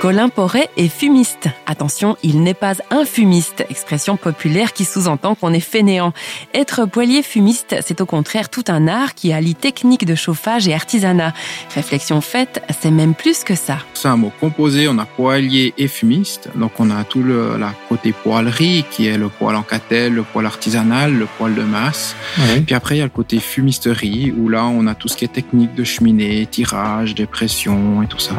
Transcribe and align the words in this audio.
Colin 0.00 0.30
Porret 0.30 0.70
est 0.78 0.88
fumiste. 0.88 1.50
Attention, 1.66 2.16
il 2.22 2.42
n'est 2.42 2.54
pas 2.54 2.72
un 2.90 3.04
fumiste, 3.04 3.66
expression 3.68 4.16
populaire 4.16 4.72
qui 4.72 4.86
sous-entend 4.86 5.34
qu'on 5.34 5.52
est 5.52 5.60
fainéant. 5.60 6.14
Être 6.54 6.86
poilier 6.86 7.22
fumiste, 7.22 7.76
c'est 7.82 8.00
au 8.00 8.06
contraire 8.06 8.48
tout 8.48 8.64
un 8.68 8.88
art 8.88 9.14
qui 9.14 9.30
allie 9.30 9.54
technique 9.54 10.06
de 10.06 10.14
chauffage 10.14 10.66
et 10.68 10.72
artisanat. 10.72 11.34
Réflexion 11.74 12.22
faite, 12.22 12.62
c'est 12.80 12.90
même 12.90 13.12
plus 13.14 13.44
que 13.44 13.54
ça. 13.54 13.76
C'est 13.92 14.08
un 14.08 14.16
mot 14.16 14.32
composé, 14.40 14.88
on 14.88 14.96
a 14.96 15.04
poilier 15.04 15.74
et 15.76 15.86
fumiste. 15.86 16.48
Donc 16.54 16.72
on 16.78 16.90
a 16.90 17.04
tout 17.04 17.22
le 17.22 17.58
la 17.58 17.74
côté 17.90 18.12
poilerie 18.14 18.86
qui 18.90 19.06
est 19.06 19.18
le 19.18 19.28
poil 19.28 19.54
en 19.54 19.62
catelle, 19.62 20.14
le 20.14 20.22
poil 20.22 20.46
artisanal, 20.46 21.12
le 21.12 21.26
poil 21.26 21.54
de 21.54 21.62
masse. 21.62 22.16
Puis 22.64 22.74
après 22.74 22.96
il 22.96 22.98
y 23.00 23.02
a 23.02 23.04
le 23.04 23.10
côté 23.10 23.38
fumisterie 23.38 24.32
où 24.34 24.48
là 24.48 24.64
on 24.64 24.86
a 24.86 24.94
tout 24.94 25.08
ce 25.08 25.16
qui 25.18 25.26
est 25.26 25.32
technique 25.32 25.74
de 25.74 25.84
cheminée, 25.84 26.46
tirage, 26.46 27.14
dépression 27.14 28.02
et 28.02 28.06
tout 28.06 28.18
ça. 28.18 28.32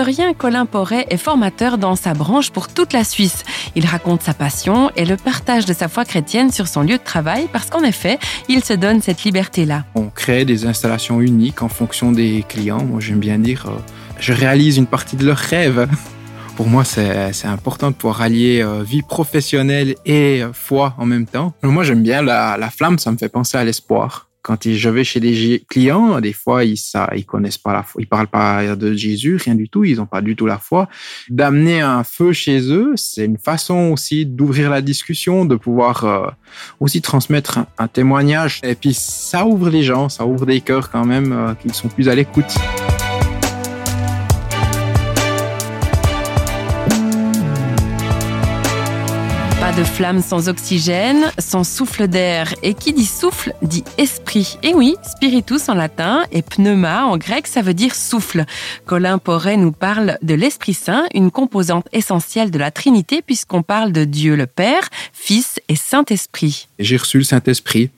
De 0.00 0.04
rien, 0.04 0.32
Colin 0.32 0.64
Porret 0.64 1.06
est 1.10 1.18
formateur 1.18 1.76
dans 1.76 1.94
sa 1.94 2.14
branche 2.14 2.50
pour 2.50 2.68
toute 2.68 2.94
la 2.94 3.04
Suisse. 3.04 3.44
Il 3.76 3.84
raconte 3.84 4.22
sa 4.22 4.32
passion 4.32 4.90
et 4.96 5.04
le 5.04 5.16
partage 5.16 5.66
de 5.66 5.74
sa 5.74 5.88
foi 5.88 6.06
chrétienne 6.06 6.50
sur 6.50 6.68
son 6.68 6.80
lieu 6.80 6.96
de 6.96 7.04
travail 7.04 7.48
parce 7.52 7.68
qu'en 7.68 7.82
effet, 7.82 8.18
il 8.48 8.64
se 8.64 8.72
donne 8.72 9.02
cette 9.02 9.24
liberté-là. 9.24 9.84
On 9.94 10.06
crée 10.06 10.46
des 10.46 10.64
installations 10.64 11.20
uniques 11.20 11.62
en 11.62 11.68
fonction 11.68 12.12
des 12.12 12.46
clients. 12.48 12.82
Moi, 12.82 13.00
j'aime 13.00 13.18
bien 13.18 13.38
dire, 13.38 13.66
euh, 13.66 13.78
je 14.18 14.32
réalise 14.32 14.78
une 14.78 14.86
partie 14.86 15.16
de 15.16 15.26
leurs 15.26 15.36
rêves. 15.36 15.86
Pour 16.56 16.66
moi, 16.66 16.84
c'est 16.84 17.44
important 17.44 17.90
de 17.90 17.94
pouvoir 17.94 18.22
allier 18.22 18.62
euh, 18.62 18.82
vie 18.82 19.02
professionnelle 19.02 19.96
et 20.06 20.42
euh, 20.42 20.52
foi 20.54 20.94
en 20.96 21.04
même 21.04 21.26
temps. 21.26 21.52
Moi, 21.62 21.84
j'aime 21.84 22.02
bien 22.02 22.22
la 22.22 22.70
flamme, 22.70 22.98
ça 22.98 23.12
me 23.12 23.18
fait 23.18 23.28
penser 23.28 23.58
à 23.58 23.64
l'espoir 23.64 24.29
quand 24.42 24.68
je 24.68 24.88
vais 24.88 25.04
chez 25.04 25.20
des 25.20 25.64
clients, 25.68 26.20
des 26.20 26.32
fois, 26.32 26.64
ils 26.64 26.76
ça, 26.76 27.10
ils 27.14 27.26
connaissent 27.26 27.58
pas 27.58 27.72
la 27.72 27.82
foi, 27.82 28.00
ils 28.02 28.06
parlent 28.06 28.26
pas 28.26 28.74
de 28.76 28.94
Jésus, 28.94 29.36
rien 29.36 29.54
du 29.54 29.68
tout, 29.68 29.84
ils 29.84 30.00
ont 30.00 30.06
pas 30.06 30.22
du 30.22 30.36
tout 30.36 30.46
la 30.46 30.58
foi. 30.58 30.88
D'amener 31.28 31.80
un 31.80 32.04
feu 32.04 32.32
chez 32.32 32.60
eux, 32.72 32.92
c'est 32.96 33.24
une 33.24 33.38
façon 33.38 33.90
aussi 33.92 34.26
d'ouvrir 34.26 34.70
la 34.70 34.80
discussion, 34.80 35.44
de 35.44 35.56
pouvoir 35.56 36.04
euh, 36.04 36.26
aussi 36.80 37.00
transmettre 37.02 37.60
un, 37.78 37.88
témoignage. 37.88 38.60
Et 38.62 38.74
puis, 38.74 38.94
ça 38.94 39.44
ouvre 39.44 39.70
les 39.70 39.82
gens, 39.82 40.08
ça 40.08 40.26
ouvre 40.26 40.46
des 40.46 40.60
cœurs 40.60 40.90
quand 40.90 41.04
même, 41.04 41.32
euh, 41.32 41.54
qu'ils 41.54 41.74
sont 41.74 41.88
plus 41.88 42.08
à 42.08 42.14
l'écoute. 42.14 42.54
De 49.60 49.84
flamme 49.84 50.22
sans 50.22 50.48
oxygène, 50.48 51.30
sans 51.38 51.64
souffle 51.64 52.08
d'air. 52.08 52.54
Et 52.62 52.74
qui 52.74 52.92
dit 52.92 53.06
souffle 53.06 53.52
dit 53.62 53.84
esprit. 53.98 54.58
Et 54.62 54.74
oui, 54.74 54.96
spiritus 55.02 55.68
en 55.68 55.74
latin 55.74 56.24
et 56.32 56.42
pneuma 56.42 57.04
en 57.04 57.18
grec, 57.18 57.46
ça 57.46 57.60
veut 57.60 57.74
dire 57.74 57.94
souffle. 57.94 58.46
Colin 58.86 59.18
Porret 59.18 59.58
nous 59.58 59.70
parle 59.70 60.18
de 60.22 60.34
l'Esprit 60.34 60.74
Saint, 60.74 61.04
une 61.14 61.30
composante 61.30 61.86
essentielle 61.92 62.50
de 62.50 62.58
la 62.58 62.70
Trinité 62.70 63.22
puisqu'on 63.22 63.62
parle 63.62 63.92
de 63.92 64.04
Dieu 64.04 64.34
le 64.34 64.46
Père, 64.46 64.88
Fils 65.12 65.60
et 65.68 65.76
Saint-Esprit. 65.76 66.66
J'ai 66.78 66.96
reçu 66.96 67.18
le 67.18 67.24
Saint-Esprit. 67.24 67.90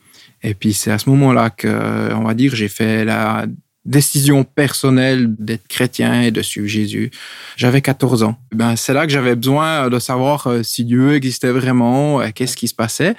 Et 0.42 0.54
puis 0.54 0.74
c'est 0.74 0.90
à 0.90 0.98
ce 0.98 1.08
moment-là 1.10 1.50
que, 1.50 2.12
on 2.12 2.24
va 2.24 2.34
dire, 2.34 2.54
j'ai 2.54 2.68
fait 2.68 3.04
la 3.04 3.46
décision 3.84 4.44
personnelle 4.44 5.34
d'être 5.38 5.66
chrétien 5.66 6.22
et 6.22 6.30
de 6.30 6.40
suivre 6.42 6.68
Jésus. 6.68 7.10
J'avais 7.56 7.80
14 7.80 8.22
ans. 8.22 8.36
Ben, 8.52 8.76
c'est 8.76 8.92
là 8.92 9.06
que 9.06 9.12
j'avais 9.12 9.34
besoin 9.34 9.88
de 9.88 9.98
savoir 9.98 10.46
euh, 10.46 10.62
si 10.62 10.84
Dieu 10.84 11.14
existait 11.14 11.50
vraiment, 11.50 12.20
euh, 12.20 12.28
qu'est-ce 12.34 12.56
qui 12.56 12.68
se 12.68 12.74
passait. 12.74 13.14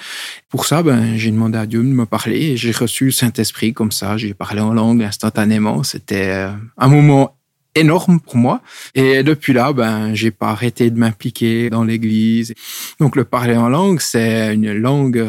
Pour 0.50 0.66
ça, 0.66 0.82
ben, 0.82 1.18
j'ai 1.18 1.32
demandé 1.32 1.58
à 1.58 1.66
Dieu 1.66 1.80
de 1.80 1.88
me 1.88 2.06
parler 2.06 2.52
et 2.52 2.58
j'ai 2.58 2.72
reçu 2.72 3.06
le 3.06 3.12
Saint-Esprit 3.12 3.74
comme 3.74 3.92
ça. 3.92 4.16
J'ai 4.18 4.34
parlé 4.34 4.62
en 4.62 4.74
langue 4.74 5.04
instantanément. 5.04 5.84
C'était 5.84 6.30
euh, 6.30 6.52
un 6.78 6.88
moment 6.88 7.36
énorme 7.76 8.20
pour 8.20 8.38
moi. 8.38 8.62
Et 8.96 9.24
depuis 9.24 9.54
là, 9.54 9.74
ben, 9.74 10.14
j'ai 10.14 10.32
pas 10.32 10.50
arrêté 10.50 10.90
de 10.90 10.98
m'impliquer 10.98 11.70
dans 11.70 11.84
l'église. 11.84 12.54
Donc, 13.00 13.16
le 13.16 13.24
parler 13.24 13.56
en 13.56 13.70
langue, 13.70 14.00
c'est 14.00 14.54
une 14.54 14.74
langue 14.74 15.26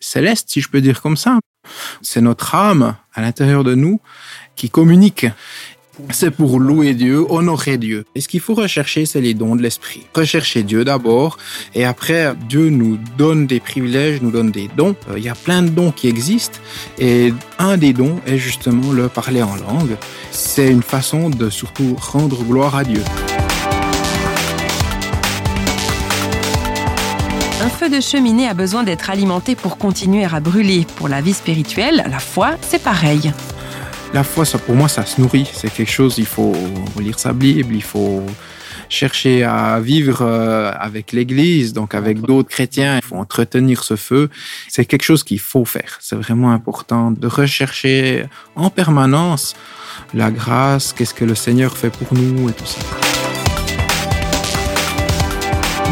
céleste, 0.00 0.50
si 0.50 0.60
je 0.60 0.68
peux 0.68 0.80
dire 0.80 1.00
comme 1.00 1.16
ça. 1.16 1.38
C'est 2.02 2.20
notre 2.20 2.54
âme 2.54 2.96
à 3.14 3.20
l'intérieur 3.20 3.64
de 3.64 3.74
nous 3.74 4.00
qui 4.56 4.70
communique. 4.70 5.26
C'est 6.10 6.30
pour 6.30 6.60
louer 6.60 6.94
Dieu, 6.94 7.24
honorer 7.28 7.76
Dieu. 7.76 8.04
Et 8.14 8.20
ce 8.20 8.28
qu'il 8.28 8.40
faut 8.40 8.54
rechercher, 8.54 9.04
c'est 9.04 9.20
les 9.20 9.34
dons 9.34 9.56
de 9.56 9.62
l'esprit. 9.62 10.02
Rechercher 10.14 10.62
Dieu 10.62 10.84
d'abord, 10.84 11.38
et 11.74 11.84
après, 11.84 12.34
Dieu 12.48 12.70
nous 12.70 12.98
donne 13.16 13.46
des 13.46 13.60
privilèges, 13.60 14.22
nous 14.22 14.30
donne 14.30 14.50
des 14.50 14.68
dons. 14.76 14.94
Euh, 15.10 15.18
il 15.18 15.24
y 15.24 15.28
a 15.28 15.34
plein 15.34 15.62
de 15.62 15.68
dons 15.68 15.90
qui 15.90 16.08
existent, 16.08 16.58
et 16.98 17.32
un 17.58 17.76
des 17.76 17.92
dons 17.92 18.20
est 18.26 18.38
justement 18.38 18.92
le 18.92 19.08
parler 19.08 19.42
en 19.42 19.56
langue. 19.56 19.96
C'est 20.30 20.68
une 20.68 20.82
façon 20.82 21.30
de 21.30 21.50
surtout 21.50 21.96
rendre 22.00 22.42
gloire 22.44 22.76
à 22.76 22.84
Dieu. 22.84 23.02
Un 27.60 27.68
feu 27.68 27.88
de 27.88 28.00
cheminée 28.00 28.48
a 28.48 28.54
besoin 28.54 28.84
d'être 28.84 29.10
alimenté 29.10 29.56
pour 29.56 29.78
continuer 29.78 30.24
à 30.24 30.38
brûler. 30.38 30.86
Pour 30.96 31.08
la 31.08 31.20
vie 31.20 31.34
spirituelle, 31.34 32.04
la 32.08 32.20
foi, 32.20 32.52
c'est 32.60 32.82
pareil. 32.82 33.32
La 34.14 34.24
foi, 34.24 34.44
ça, 34.44 34.58
pour 34.58 34.74
moi, 34.74 34.88
ça 34.88 35.04
se 35.04 35.20
nourrit. 35.20 35.48
C'est 35.52 35.72
quelque 35.72 35.90
chose, 35.90 36.18
il 36.18 36.26
faut 36.26 36.54
lire 36.98 37.18
sa 37.18 37.32
Bible, 37.32 37.74
il 37.74 37.82
faut 37.82 38.24
chercher 38.88 39.44
à 39.44 39.80
vivre 39.80 40.22
euh, 40.22 40.72
avec 40.78 41.12
l'Église, 41.12 41.72
donc 41.72 41.94
avec 41.94 42.20
d'autres 42.20 42.48
chrétiens. 42.48 42.96
Il 42.96 43.04
faut 43.04 43.16
entretenir 43.16 43.84
ce 43.84 43.96
feu. 43.96 44.30
C'est 44.68 44.84
quelque 44.84 45.04
chose 45.04 45.24
qu'il 45.24 45.40
faut 45.40 45.64
faire. 45.64 45.98
C'est 46.00 46.16
vraiment 46.16 46.52
important 46.52 47.10
de 47.10 47.26
rechercher 47.26 48.24
en 48.56 48.70
permanence 48.70 49.54
la 50.14 50.30
grâce, 50.30 50.92
qu'est-ce 50.92 51.14
que 51.14 51.24
le 51.24 51.34
Seigneur 51.34 51.76
fait 51.76 51.90
pour 51.90 52.14
nous 52.14 52.48
et 52.48 52.52
tout 52.52 52.66
ça. 52.66 53.07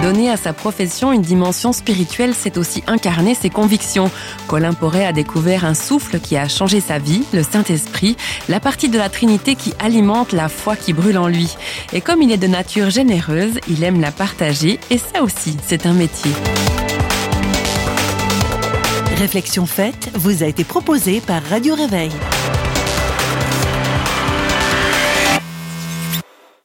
Donner 0.06 0.30
à 0.30 0.36
sa 0.36 0.52
profession 0.52 1.10
une 1.10 1.20
dimension 1.20 1.72
spirituelle, 1.72 2.32
c'est 2.32 2.58
aussi 2.58 2.84
incarner 2.86 3.34
ses 3.34 3.50
convictions. 3.50 4.08
Colin 4.46 4.72
Porret 4.72 5.04
a 5.04 5.12
découvert 5.12 5.64
un 5.64 5.74
souffle 5.74 6.20
qui 6.20 6.36
a 6.36 6.46
changé 6.46 6.78
sa 6.78 7.00
vie, 7.00 7.24
le 7.32 7.42
Saint-Esprit, 7.42 8.16
la 8.48 8.60
partie 8.60 8.88
de 8.88 8.98
la 8.98 9.08
Trinité 9.08 9.56
qui 9.56 9.74
alimente 9.80 10.30
la 10.30 10.48
foi 10.48 10.76
qui 10.76 10.92
brûle 10.92 11.18
en 11.18 11.26
lui. 11.26 11.56
Et 11.92 12.00
comme 12.00 12.22
il 12.22 12.30
est 12.30 12.36
de 12.36 12.46
nature 12.46 12.88
généreuse, 12.88 13.58
il 13.68 13.82
aime 13.82 14.00
la 14.00 14.12
partager 14.12 14.78
et 14.90 14.98
ça 14.98 15.24
aussi, 15.24 15.56
c'est 15.66 15.86
un 15.86 15.92
métier. 15.92 16.30
Réflexion 19.16 19.66
faite 19.66 20.10
vous 20.14 20.44
a 20.44 20.46
été 20.46 20.62
proposée 20.62 21.20
par 21.20 21.42
Radio 21.50 21.74
Réveil. 21.74 22.12